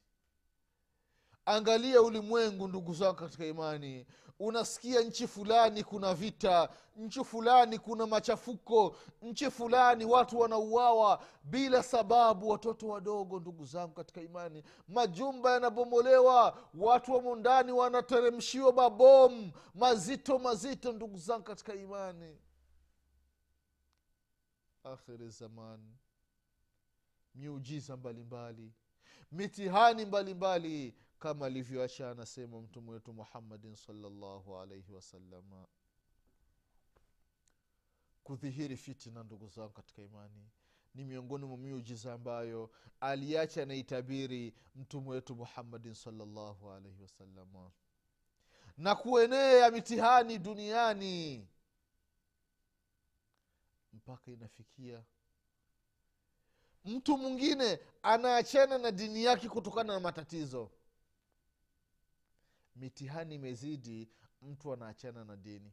angalia 1.49 2.03
ulimwengu 2.03 2.69
ndugu 2.69 2.95
zangu 2.95 3.15
katika 3.15 3.47
imani. 3.47 4.07
Unasikia 4.41 5.01
nchi 5.01 5.27
fulani 5.27 5.85
kuna 5.85 6.15
vita 6.15 6.69
nchi 6.97 7.25
fulani 7.25 7.79
kuna 7.79 8.07
machafuko 8.07 8.97
nchi 9.23 9.51
fulani 9.51 10.05
watu 10.05 10.39
wanauawa 10.41 11.23
bila 11.45 11.83
sababu. 11.83 12.49
Watoto 12.49 12.89
wadogo 12.89 13.41
ndugu 13.41 13.65
zangu 13.65 13.95
katika 13.95 14.21
imani 14.21 14.63
majumba 14.89 15.53
yanabomolewa 15.53 16.59
watu 16.75 17.13
wamo 17.13 17.37
ndani 17.37 17.73
wanateremshiwa 17.73 18.73
mabomu 18.73 19.53
mazito 19.75 20.39
mazito 20.39 20.93
ndugu 20.93 21.19
zangu 21.19 21.43
katika 21.45 21.75
imani. 21.75 22.39
Akhiri 24.85 25.29
zaman 25.31 25.81
miujiza 27.35 27.97
mbalimbali 27.97 28.73
mitihani 29.33 30.05
mbalimbali 30.05 30.95
kama 31.19 31.47
alivyoacha 31.47 32.11
anasema 32.11 32.61
mtume 32.61 32.91
wetu 32.91 33.13
muhammadin 33.13 33.77
salllahu 33.77 34.59
alaihi 34.59 34.93
wasalama 34.93 35.67
kudhihiri 38.25 38.77
fitina 38.77 39.23
ndugu 39.25 39.49
zangu 39.49 39.73
katika 39.73 40.03
imani. 40.03 40.51
Ni 40.95 41.05
miongoni 41.05 41.45
mwa 41.45 41.57
miujiza 41.59 42.13
ambayo 42.15 42.71
aliacha 43.01 43.63
anaitabiri 43.63 44.55
mtume 44.75 45.09
wetu 45.11 45.35
muhammadin 45.35 45.95
salllahu 45.95 46.71
alaihi 46.71 47.03
wasalama 47.03 47.71
na 48.79 48.95
kuenea 48.95 49.71
mitihani 49.71 50.39
duniani 50.39 51.49
mpaka 53.93 54.31
inafikia 54.31 55.05
mtu 56.85 57.19
mwingine 57.19 57.81
anaachana 58.03 58.79
na 58.79 58.91
dini 58.91 59.25
yake 59.25 59.49
kutokana 59.49 59.93
na 59.93 60.01
matatizo 60.01 60.71
mitihani 62.79 63.35
imezidi 63.35 64.09
mtu 64.43 64.73
anaachana 64.73 65.25
na 65.25 65.37
dini. 65.37 65.73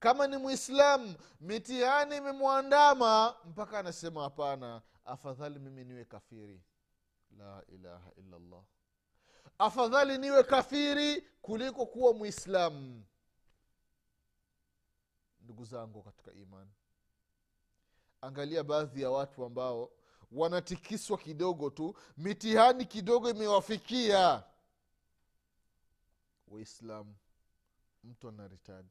Kama 0.00 0.26
ni 0.26 0.36
mwislamu 0.36 1.14
mitihani 1.40 2.16
imemwandama 2.16 3.36
mpaka 3.44 3.78
anasema 3.78 4.22
hapana 4.22 4.82
afadhali 5.04 5.58
mimi 5.58 5.84
niwe 5.84 6.04
kafiri. 6.04 6.62
La 7.38 7.62
ilaha 7.68 8.10
illallah. 8.16 8.62
Afadhali 9.58 10.18
niwe 10.18 10.42
kafiri 10.42 11.20
kuliko 11.42 11.86
kuwa 11.86 12.14
mwislamu 12.14 13.04
ndugu 15.40 15.64
zangu 15.64 16.02
katika 16.02 16.32
imani 16.32 16.70
angalia 18.20 18.62
baadhi 18.64 19.02
ya 19.02 19.10
watu 19.10 19.44
ambao 19.44 19.90
wanatikiswa 20.32 21.18
kidogo 21.18 21.70
tu 21.70 21.94
mitihani 22.16 22.84
kidogo 22.84 23.30
imewafikia 23.30 24.42
waislamu 26.52 27.14
mtu 28.04 28.28
anaritadi 28.28 28.88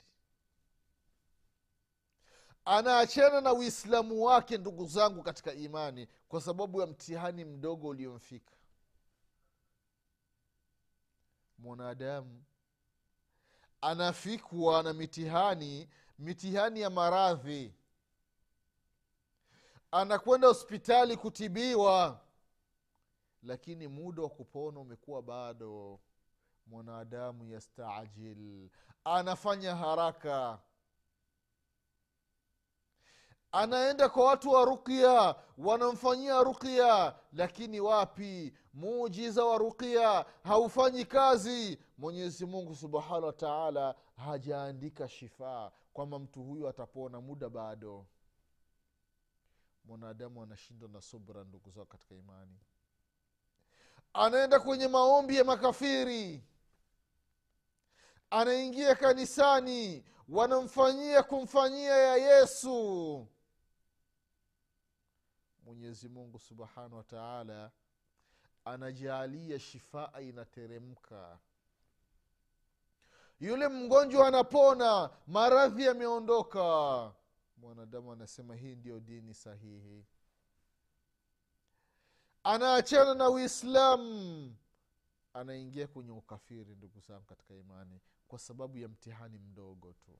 anaachana 2.65 3.41
na 3.41 3.53
uislamu 3.53 4.23
wake 4.23 4.57
ndugu 4.57 4.85
zangu 4.85 5.23
katika 5.23 5.53
imani 5.53 6.07
kwa 6.29 6.41
sababu 6.41 6.81
ya 6.81 6.87
mtihani 6.87 7.45
mdogo 7.45 7.87
uliomfika. 7.87 8.55
Mwanadamu 11.57 12.43
anafikwa 13.81 14.83
na 14.83 14.93
mitihani 14.93 15.89
mitihani 16.19 16.81
ya 16.81 16.89
maradhi. 16.89 17.73
Anakwenda 19.91 20.47
hospitali 20.47 21.17
kutibiwa 21.17 22.19
lakini 23.43 23.87
muda 23.87 24.21
wa 24.23 24.29
kupona 24.29 24.79
umekuwa 24.79 25.21
bado 25.21 25.99
mwanadamu 26.71 27.45
yastajil. 27.45 28.69
Anafanya 29.03 29.75
haraka. 29.75 30.59
Anaenda 33.51 34.09
kwa 34.09 34.25
watu 34.25 34.49
wa 34.49 34.65
ruqya 34.65 35.35
wanamfanyia 35.57 36.43
ruqya 36.43 37.15
lakini 37.33 37.79
wapi? 37.79 38.53
Muujiza 38.73 39.45
wa 39.45 39.57
ruqya 39.57 40.25
haufanyi 40.43 41.05
kazi. 41.05 41.79
Mwenyezi 41.97 42.45
mungu 42.45 42.75
subhanahu 42.75 43.25
wa 43.25 43.33
taala 43.33 43.95
hajaandika 44.17 45.09
shifaa 45.09 45.71
kwamba 45.93 46.19
mtu 46.19 46.43
huyu 46.43 46.67
atapona 46.67 47.21
muda 47.21 47.49
bado. 47.49 48.05
Mwanadamu 49.85 50.43
anashindwa 50.43 50.89
na 50.89 51.01
subra 51.01 51.43
ndugu 51.43 51.69
zao 51.71 51.85
katika 51.85 52.15
imani. 52.15 52.59
Anaenda 54.13 54.59
kwenye 54.59 54.87
maombi 54.87 55.37
ya 55.37 55.43
makafiri 55.43 56.43
anaingia 58.31 58.95
kanisani 58.95 60.03
wanamfanyia 60.29 61.23
kumfanyia 61.23 61.95
ya 61.97 62.15
yesu. 62.15 63.27
Mwenyezi 65.63 66.09
mungu 66.09 66.39
subhanahu 66.39 66.95
wa 66.95 67.03
taala 67.03 67.71
anajaalia 68.65 69.59
shifaa 69.59 70.19
inateremka. 70.21 71.39
Yule 73.39 73.67
mgonjwa 73.67 74.27
anapona 74.27 75.09
maradhi 75.27 75.85
yameondoka. 75.85 77.13
Mwanadamu 77.57 78.11
anasema 78.11 78.55
hii 78.55 78.75
ndiyo 78.75 78.99
dini 78.99 79.33
sahihi. 79.33 80.05
Anaachana 82.43 83.13
na 83.13 83.29
uislamu. 83.29 84.55
Anaingia 85.33 85.87
kwenye 85.87 86.11
ukafiri 86.11 86.75
ndugu 86.75 86.99
zangu 86.99 87.23
katika 87.25 87.53
imani 87.53 87.99
kwa 88.31 88.39
sababu 88.39 88.77
ya 88.77 88.87
mtihani 88.87 89.37
mdogo 89.39 89.93
tu. 89.93 90.19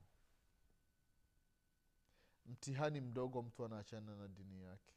Mtihani 2.46 3.00
mdogo 3.00 3.42
mtu 3.42 3.64
anaachana 3.64 4.16
na 4.16 4.28
dini 4.28 4.62
yake. 4.62 4.94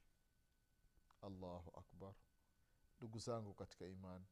Allahu 1.22 1.72
akbar. 1.80 2.14
Ndugu 2.98 3.20
zangu 3.20 3.54
katika 3.54 3.86
imani. 3.86 4.26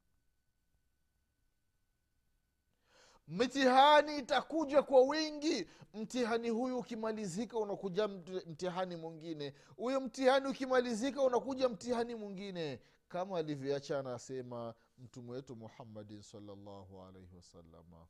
Mitihani 3.28 4.18
itakuja 4.18 4.84
kwa 4.84 5.02
wingi. 5.02 5.68
Mtihani 5.94 6.50
huyu 6.50 6.80
ukimalizika 6.80 7.58
unakuja 7.60 8.08
mtihani 8.48 8.96
mwingine. 8.96 9.54
Huyo 9.76 10.02
mtihani 10.02 10.48
ukimalizika 10.48 11.22
unakuja 11.22 11.70
mtihani 11.70 12.16
mwingine. 12.16 12.80
Kama 13.08 13.38
alivyoacha 13.38 14.00
anasema 14.00 14.74
mtume 14.98 15.32
wetu 15.32 15.56
muhammadin 15.56 16.22
salllahu 16.22 17.02
alaihi 17.04 17.36
wasalama 17.36 18.08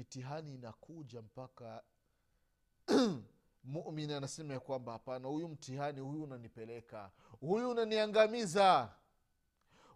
mitihani 0.00 0.54
inakuja 0.54 1.22
mpaka 1.22 1.82
mumin 3.64 4.10
anasema 4.10 4.54
ya 4.54 4.60
kwamba 4.60 4.92
hapana 4.92 5.28
huyu 5.28 5.48
mtihani 5.48 6.00
huyu 6.00 6.22
unanipeleka. 6.22 7.10
Huyu 7.40 7.70
unaniangamiza. 7.70 8.94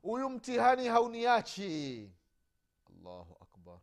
Huyu 0.03 0.31
mtihani 0.31 0.87
hauniachi. 0.89 2.11
Allahu 2.91 3.37
akbar. 3.41 3.81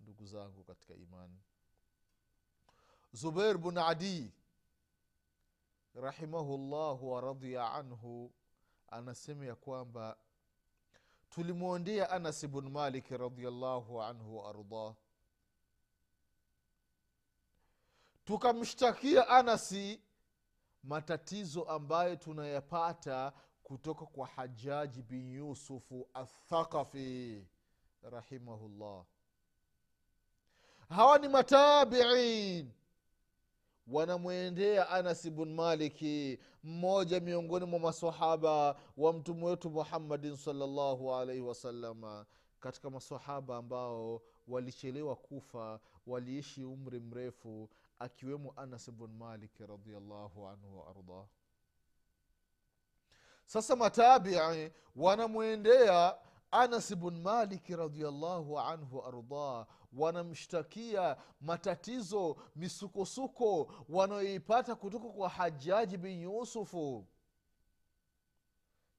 Ndugu 0.00 0.26
zangu 0.26 0.64
katika 0.64 0.94
imani. 0.94 1.40
Zubair 3.12 3.58
bun 3.58 3.78
adi 3.78 4.32
rahimahullahu 5.94 7.10
waradhia 7.12 7.72
anhu 7.72 8.32
anasema 8.88 9.46
ya 9.46 9.54
kwamba 9.54 10.16
tulimwondea 11.30 12.10
anas 12.10 12.46
bnu 12.46 12.70
malik 12.70 13.08
radiallahu 13.10 14.02
anhu 14.02 14.36
waardah 14.36 14.94
tukamshtakia 18.32 19.28
anasi 19.28 20.00
matatizo 20.84 21.62
ambayo 21.64 22.16
tunayapata 22.16 23.32
kutoka 23.62 24.06
kwa 24.06 24.26
hajaji 24.26 25.02
bin 25.02 25.30
yusufu 25.30 26.08
athaqafi 26.14 27.46
rahimahullah. 28.02 29.04
Hawa 30.88 31.18
ni 31.18 31.28
matabiin. 31.28 32.70
Wanamwendea 33.86 34.88
anasi 34.88 35.30
bn 35.30 35.54
maliki 35.54 36.38
mmoja 36.64 37.20
miongoni 37.20 37.66
mwa 37.66 37.80
masahaba 37.80 38.76
wa 38.96 39.12
mtume 39.12 39.44
wetu 39.44 39.70
muhammadin 39.70 40.36
salllahu 40.36 41.14
alaihi 41.14 41.42
wasalama 41.42 42.26
katika 42.60 42.90
masahaba 42.90 43.56
ambao 43.56 44.22
walichelewa 44.48 45.16
kufa 45.16 45.80
waliishi 46.06 46.64
umri 46.64 47.00
mrefu 47.00 47.68
akiwemo 48.02 48.52
anas 48.56 48.90
bn 48.90 49.10
malik 49.24 49.58
radiallahu 49.60 50.48
anhu 50.48 50.78
waardah 50.78 51.26
sasa 53.46 53.76
matabii 53.76 54.70
wanamwendea 54.96 56.18
anas 56.50 56.94
bn 56.96 57.20
maliki 57.20 57.76
radiallahu 57.76 58.60
anhu 58.60 58.96
waardah 58.98 59.66
wanamshtakia 59.92 61.16
matatizo 61.40 62.36
misukosuko 62.56 63.72
wanayoipata 63.88 64.74
kutoka 64.74 65.08
kwa 65.08 65.28
hajaji 65.28 65.96
bin 65.96 66.20
yusufu 66.20 67.06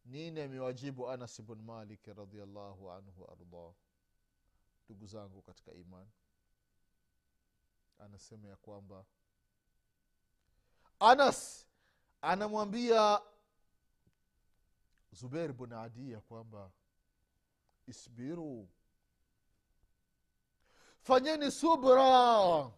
nini 0.05 0.41
amewajibu 0.41 1.09
anas 1.09 1.41
bn 1.41 1.61
maliki 1.61 2.13
radiallahu 2.13 2.91
anhu 2.91 3.21
waardah 3.23 3.73
ndugu 4.85 5.07
zangu 5.07 5.41
katika 5.41 5.71
imani 5.73 6.09
anasema 7.99 8.47
ya 8.49 8.55
kwamba 8.55 9.05
anas 10.99 11.67
anamwambia 12.21 13.21
zubeir 15.11 15.53
bn 15.53 15.73
adi 15.73 16.11
ya 16.11 16.21
kwamba 16.21 16.71
isbiru 17.87 18.69
fanyeni 21.01 21.51
subra 21.51 22.71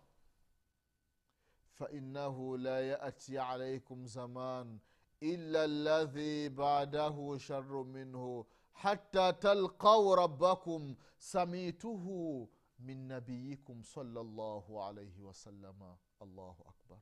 fainahu 1.74 2.58
la 2.58 2.80
yati 2.80 3.38
alaikum 3.38 4.08
zaman 4.08 4.80
illa 5.20 5.68
ladhi 5.68 6.50
badahu 6.50 7.40
sharu 7.40 7.86
minhu 7.86 8.46
hata 8.74 9.34
talqau 9.34 10.16
rabbakum 10.16 10.96
samituhu 11.18 12.50
min 12.80 13.08
nabiyikum 13.08 13.84
sala 13.84 14.20
alaihi 14.88 15.22
wasalama 15.22 15.98
allahu 16.20 16.64
akbar. 16.70 17.00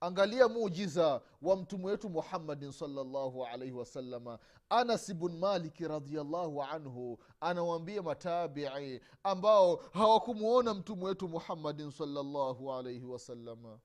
Angalia 0.00 0.48
muujiza 0.48 1.22
wa 1.42 1.56
mtume 1.56 1.84
wetu 1.84 2.10
muhammadin 2.10 2.72
salllahu 2.72 3.46
alaihi 3.46 3.72
wasalama 3.72 4.38
anas 4.68 5.14
bn 5.14 5.38
maliki 5.38 5.88
radiallahu 5.88 6.62
anhu 6.62 7.18
anawambia 7.40 8.02
matabii 8.02 9.00
ambao 9.22 9.76
hawakumwona 9.76 10.74
mtume 10.74 11.04
wetu 11.04 11.28
muhammadin 11.28 11.90
salllahu 11.90 12.72
alaihi 12.72 13.04
wasalama 13.04 13.80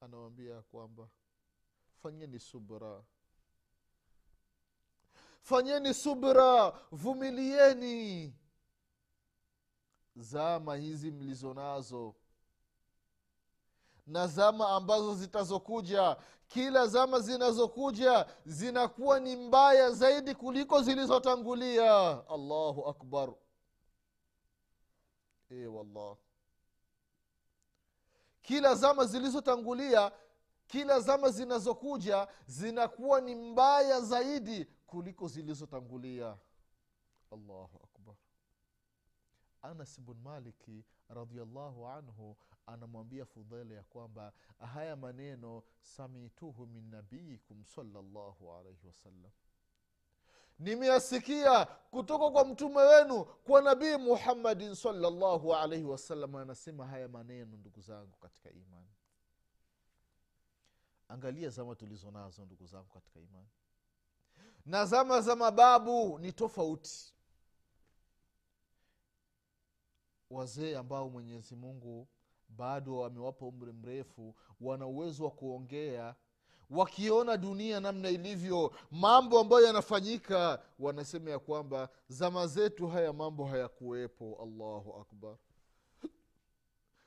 anawambia 0.00 0.62
kwamba 0.62 1.08
fanyeni 2.02 2.38
subra 2.38 3.04
fanyeni 5.42 5.94
subra 5.94 6.70
vumilieni. 6.92 8.34
Zama 10.16 10.76
hizi 10.76 11.10
mlizo 11.10 11.54
nazo 11.54 12.14
na 14.06 14.26
zama 14.26 14.68
ambazo 14.68 15.14
zitazokuja. 15.14 16.16
Kila 16.48 16.86
zama 16.86 17.20
zinazokuja 17.20 18.26
zinakuwa 18.46 19.20
ni 19.20 19.36
mbaya 19.36 19.90
zaidi 19.90 20.34
kuliko 20.34 20.82
zilizotangulia. 20.82 22.08
Allahu 22.28 22.88
akbar. 22.88 23.32
E 25.50 25.66
wallah. 25.66 26.16
Kila 28.42 28.74
zama 28.74 29.04
zilizotangulia 29.04 30.12
kila 30.66 31.00
zama 31.00 31.30
zinazokuja 31.30 32.28
zinakuwa 32.46 33.20
ni 33.20 33.34
mbaya 33.34 34.00
zaidi 34.00 34.66
kuliko 34.92 35.28
zilizotangulia. 35.28 36.38
Allahu 37.30 37.80
akbar. 37.84 38.14
Anas 39.62 40.00
bn 40.00 40.14
maliki 40.22 40.84
radiallahu 41.08 41.86
anhu 41.88 42.36
anamwambia 42.66 43.24
fudhele 43.24 43.74
ya 43.74 43.82
kwamba 43.82 44.32
haya 44.58 44.96
maneno 44.96 45.62
samituhu 45.80 46.66
min 46.66 46.90
nabiyikum 46.90 47.64
salllahu 47.64 48.52
alaihi 48.52 48.86
wasallam 48.86 49.30
nimeyasikia 50.58 51.64
kutoka 51.66 52.30
kwa 52.30 52.44
mtume 52.44 52.80
wenu 52.82 53.24
kwa 53.24 53.62
nabii 53.62 53.96
muhammadin 53.96 54.74
salllahu 54.74 55.54
alaihi 55.54 55.84
wasallam 55.84 56.36
anasema 56.36 56.86
haya 56.86 57.08
maneno 57.08 57.56
ndugu 57.56 57.80
zangu 57.80 58.16
katika 58.16 58.50
imani. 58.50 58.90
Angalia 61.08 61.48
zama 61.48 61.74
tulizo 61.74 62.10
nazo 62.10 62.44
ndugu 62.44 62.66
zangu 62.66 62.88
katika 62.88 63.20
imani 63.20 63.48
na 64.66 64.84
zama 64.86 65.20
za 65.20 65.36
mababu 65.36 66.18
ni 66.18 66.32
tofauti. 66.32 67.12
Wazee 70.30 70.76
ambao 70.76 71.08
mwenyezi 71.10 71.56
mungu 71.56 72.08
bado 72.48 72.96
wamewapa 72.98 73.46
umri 73.46 73.72
mrefu 73.72 74.34
wana 74.60 74.86
uwezo 74.86 75.24
wa 75.24 75.30
kuongea. 75.30 76.14
Wakiona 76.70 77.36
dunia 77.36 77.80
namna 77.80 78.08
ilivyo 78.10 78.72
mambo 78.90 79.40
ambayo 79.40 79.66
yanafanyika 79.66 80.62
wanasema 80.78 81.30
ya 81.30 81.38
kwamba 81.38 81.88
zama 82.08 82.46
zetu 82.46 82.88
haya 82.88 83.12
mambo 83.12 83.44
hayakuwepo. 83.44 84.38
Allahu 84.42 85.00
akbar. 85.00 85.36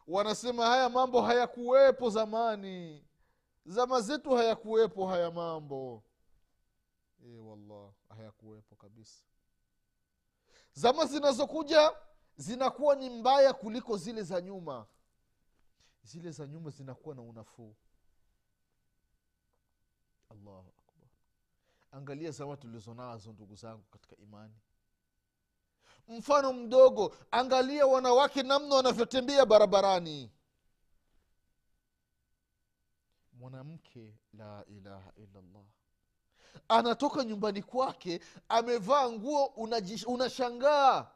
Wanasema 0.08 0.66
haya 0.66 0.90
mambo 0.90 1.22
hayakuwepo 1.22 2.10
zamani. 2.10 3.06
Zama 3.66 4.02
zetu 4.02 4.30
hayakuwepo 4.36 5.08
haya 5.08 5.32
mambo 5.32 6.04
e, 7.26 7.38
wallah 7.40 7.94
hayakuwepo 8.10 8.76
kabisa. 8.76 9.24
Zama 10.74 11.06
zinazokuja 11.06 11.92
zinakuwa 12.38 12.96
ni 12.96 13.10
mbaya 13.10 13.54
kuliko 13.54 13.98
zile 13.98 14.24
za 14.24 14.42
nyuma. 14.42 14.88
Zile 16.04 16.32
za 16.32 16.48
nyuma 16.48 16.70
zinakuwa 16.70 17.16
na 17.16 17.22
unafuu. 17.22 17.76
Allahu 20.30 20.74
akbar. 20.78 21.10
Angalia 21.92 22.32
zama 22.32 22.58
tulizonazo 22.58 23.34
ndugu 23.34 23.56
zangu 23.56 23.84
katika 23.84 24.16
imani. 24.18 24.56
Mfano 26.08 26.54
mdogo 26.54 27.16
angalia 27.32 27.88
wanawake 27.88 28.44
namna 28.44 28.76
wanavyotembea 28.76 29.46
barabarani. 29.46 30.32
Mwanamke 33.34 34.20
la 34.34 34.66
ilaha 34.66 35.12
illallah 35.16 35.66
anatoka 36.68 37.24
nyumbani 37.24 37.62
kwake 37.64 38.20
amevaa 38.50 39.10
nguo 39.10 39.46
unashangaa. 40.08 41.08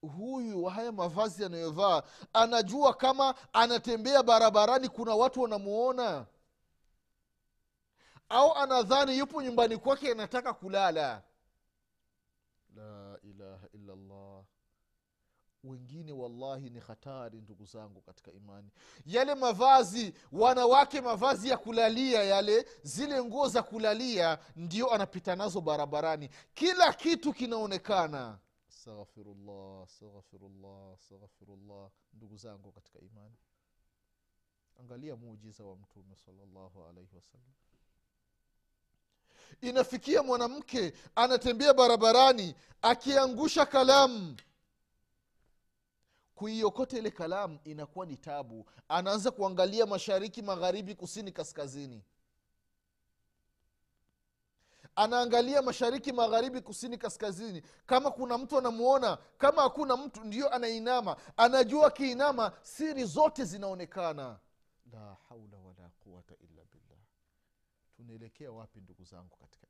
Huyu 0.00 0.64
haya 0.64 0.92
mavazi 0.92 1.44
anayovaa 1.44 2.02
anajua 2.32 2.94
kama 2.94 3.34
anatembea 3.52 4.22
barabarani 4.22 4.88
kuna 4.88 5.14
watu 5.14 5.42
wanamuona. 5.42 6.26
Au 8.28 8.54
anadhani 8.54 9.18
yupo 9.18 9.42
nyumbani 9.42 9.76
kwake 9.76 10.12
anataka 10.12 10.52
kulala 10.54 11.22
la 12.76 13.18
ilaha 13.22 13.68
illallah 13.72 14.44
wengine 15.64 16.12
wallahi 16.12 16.70
ni 16.70 16.80
hatari 16.80 17.40
ndugu 17.40 17.64
zangu 17.64 18.00
katika 18.00 18.32
imani. 18.32 18.70
Yale 19.06 19.34
mavazi 19.34 20.14
wanawake 20.32 21.00
mavazi 21.00 21.48
ya 21.48 21.56
kulalia 21.56 22.22
yale 22.24 22.66
zile 22.82 23.24
nguo 23.24 23.48
za 23.48 23.62
kulalia 23.62 24.38
ndio 24.56 24.92
anapita 24.94 25.36
nazo 25.36 25.60
barabarani. 25.60 26.30
Kila 26.54 26.92
kitu 26.92 27.32
kinaonekana. 27.32 28.38
Astaghfirullah 28.68 29.82
astaghfirullah 29.82 30.92
astaghfirullah. 30.94 31.90
Ndugu 32.14 32.36
zangu 32.36 32.72
katika 32.72 32.98
imani. 33.00 33.36
Angalia 34.80 35.16
muujiza 35.16 35.64
wa 35.64 35.76
mtume 35.76 36.16
salllahu 36.16 36.84
alaihi 36.84 37.16
wasallam. 37.16 37.48
Inafikia 39.60 40.22
mwanamke 40.22 40.92
anatembea 41.14 41.74
barabarani 41.74 42.54
akiangusha 42.82 43.66
kalamu 43.66 44.36
kuiokota 46.38 46.98
ile 46.98 47.10
kalamu 47.10 47.58
inakuwa 47.64 48.06
ni 48.06 48.16
tabu. 48.16 48.66
Anaanza 48.88 49.30
kuangalia 49.30 49.86
mashariki 49.86 50.42
magharibi 50.42 50.94
kusini 50.94 51.32
kaskazini. 51.32 52.02
Anaangalia 54.96 55.62
mashariki 55.62 56.12
magharibi 56.12 56.60
kusini 56.60 56.98
kaskazini. 56.98 57.62
Kama 57.86 58.10
kuna 58.10 58.38
mtu 58.38 58.58
anamuona 58.58 59.16
kama 59.38 59.62
hakuna 59.62 59.96
mtu 59.96 60.24
ndio 60.24 60.54
anainama. 60.54 61.16
Anajua 61.36 61.86
akiinama 61.86 62.52
siri 62.62 63.04
zote 63.04 63.44
zinaonekana. 63.44 64.38
La 64.92 65.16
haula 65.28 65.58
wala 65.58 65.90
quwata 66.04 66.34
illa 66.40 66.62
billah. 66.72 66.98
Tunaelekea 67.96 68.52
wapi 68.52 68.80
ndugu 68.80 69.04
zangu 69.04 69.36
katika 69.36 69.66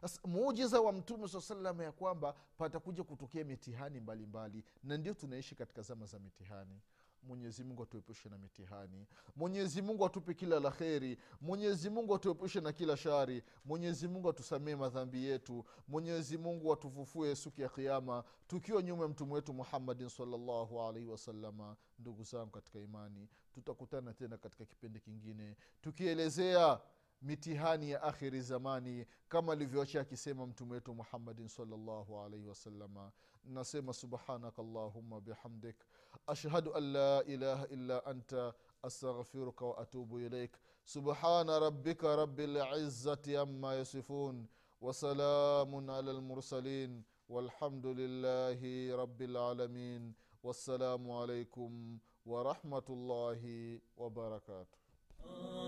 sasa 0.00 0.20
muujiza 0.24 0.80
wa 0.80 0.92
mtume 0.92 1.28
saa 1.28 1.40
salam 1.40 1.80
ya 1.80 1.92
kwamba 1.92 2.34
patakuja 2.58 3.04
kutokea 3.04 3.44
mitihani 3.44 4.00
mbalimbali 4.00 4.56
mbali, 4.58 4.64
na 4.84 4.96
ndio 4.96 5.14
tunaishi 5.14 5.54
katika 5.54 5.82
zama 5.82 6.06
za 6.06 6.18
mitihani. 6.18 6.80
Mwenyezi 7.22 7.64
mungu 7.64 7.82
atuepushe 7.82 8.28
na 8.28 8.38
mitihani. 8.38 9.06
Mwenyezi 9.36 9.82
mungu 9.82 10.06
atupe 10.06 10.34
kila 10.34 10.60
la 10.60 10.70
kheri. 10.70 11.18
Mwenyezi 11.40 11.90
mungu 11.90 12.14
atuepushe 12.14 12.60
na 12.60 12.72
kila 12.72 12.96
shari. 12.96 13.42
Mwenyezi 13.64 14.08
mungu 14.08 14.28
atusamee 14.30 14.74
madhambi 14.76 15.24
yetu. 15.24 15.64
Mwenyezi 15.88 16.38
mungu 16.38 16.72
atufufue 16.72 17.36
siku 17.36 17.60
ya 17.60 17.68
kiama 17.68 18.24
tukiwa 18.46 18.82
nyuma 18.82 19.02
ya 19.02 19.08
mtume 19.08 19.32
wetu 19.34 19.52
muhammadin 19.54 20.08
salllahu 20.08 20.82
alaihi 20.82 21.08
wasalama 21.08 21.76
ndugu 21.98 22.22
zangu 22.22 22.50
katika 22.50 22.78
imani 22.78 23.28
tutakutana 23.52 24.14
tena 24.14 24.36
katika 24.38 24.64
kipindi 24.64 25.00
kingine 25.00 25.56
tukielezea 25.80 26.80
mitihani 27.22 27.90
ya 27.90 28.02
akhiri 28.02 28.40
zamani 28.42 29.06
kama 29.28 29.52
alivyoacha 29.52 30.00
akisema 30.00 30.46
mtume 30.46 30.72
wetu 30.74 30.94
muhammadin 30.94 31.48
salllahu 31.48 32.18
alaihi 32.20 32.46
wasalama 32.46 33.12
nasema 33.44 33.92
subhanaka 33.92 34.62
llahuma 34.62 35.20
bihamdik. 35.20 35.76
Ashhadu 36.26 36.74
an 36.74 36.92
la 36.92 37.24
ilaha 37.24 37.66
illa 37.68 38.04
anta 38.06 38.54
astaghfiruka 38.82 39.64
waatubu 39.66 40.20
ilaik 40.20 40.56
subhana 40.84 41.58
rabbika 41.60 42.16
rabi 42.16 42.46
lizati 42.46 43.36
ama 43.36 43.74
yasifun 43.74 44.46
wasalamun 44.80 45.90
ala 45.90 46.12
lmursalin 46.12 47.02
walhamdu 47.28 47.94
lillahi 47.94 48.96
rabi 48.96 49.26
lalamin 49.26 50.14
wassalamu 50.42 51.20
alaikum 51.22 51.98
warahmatullahi 52.26 53.80
wabarakatuh 53.96 55.59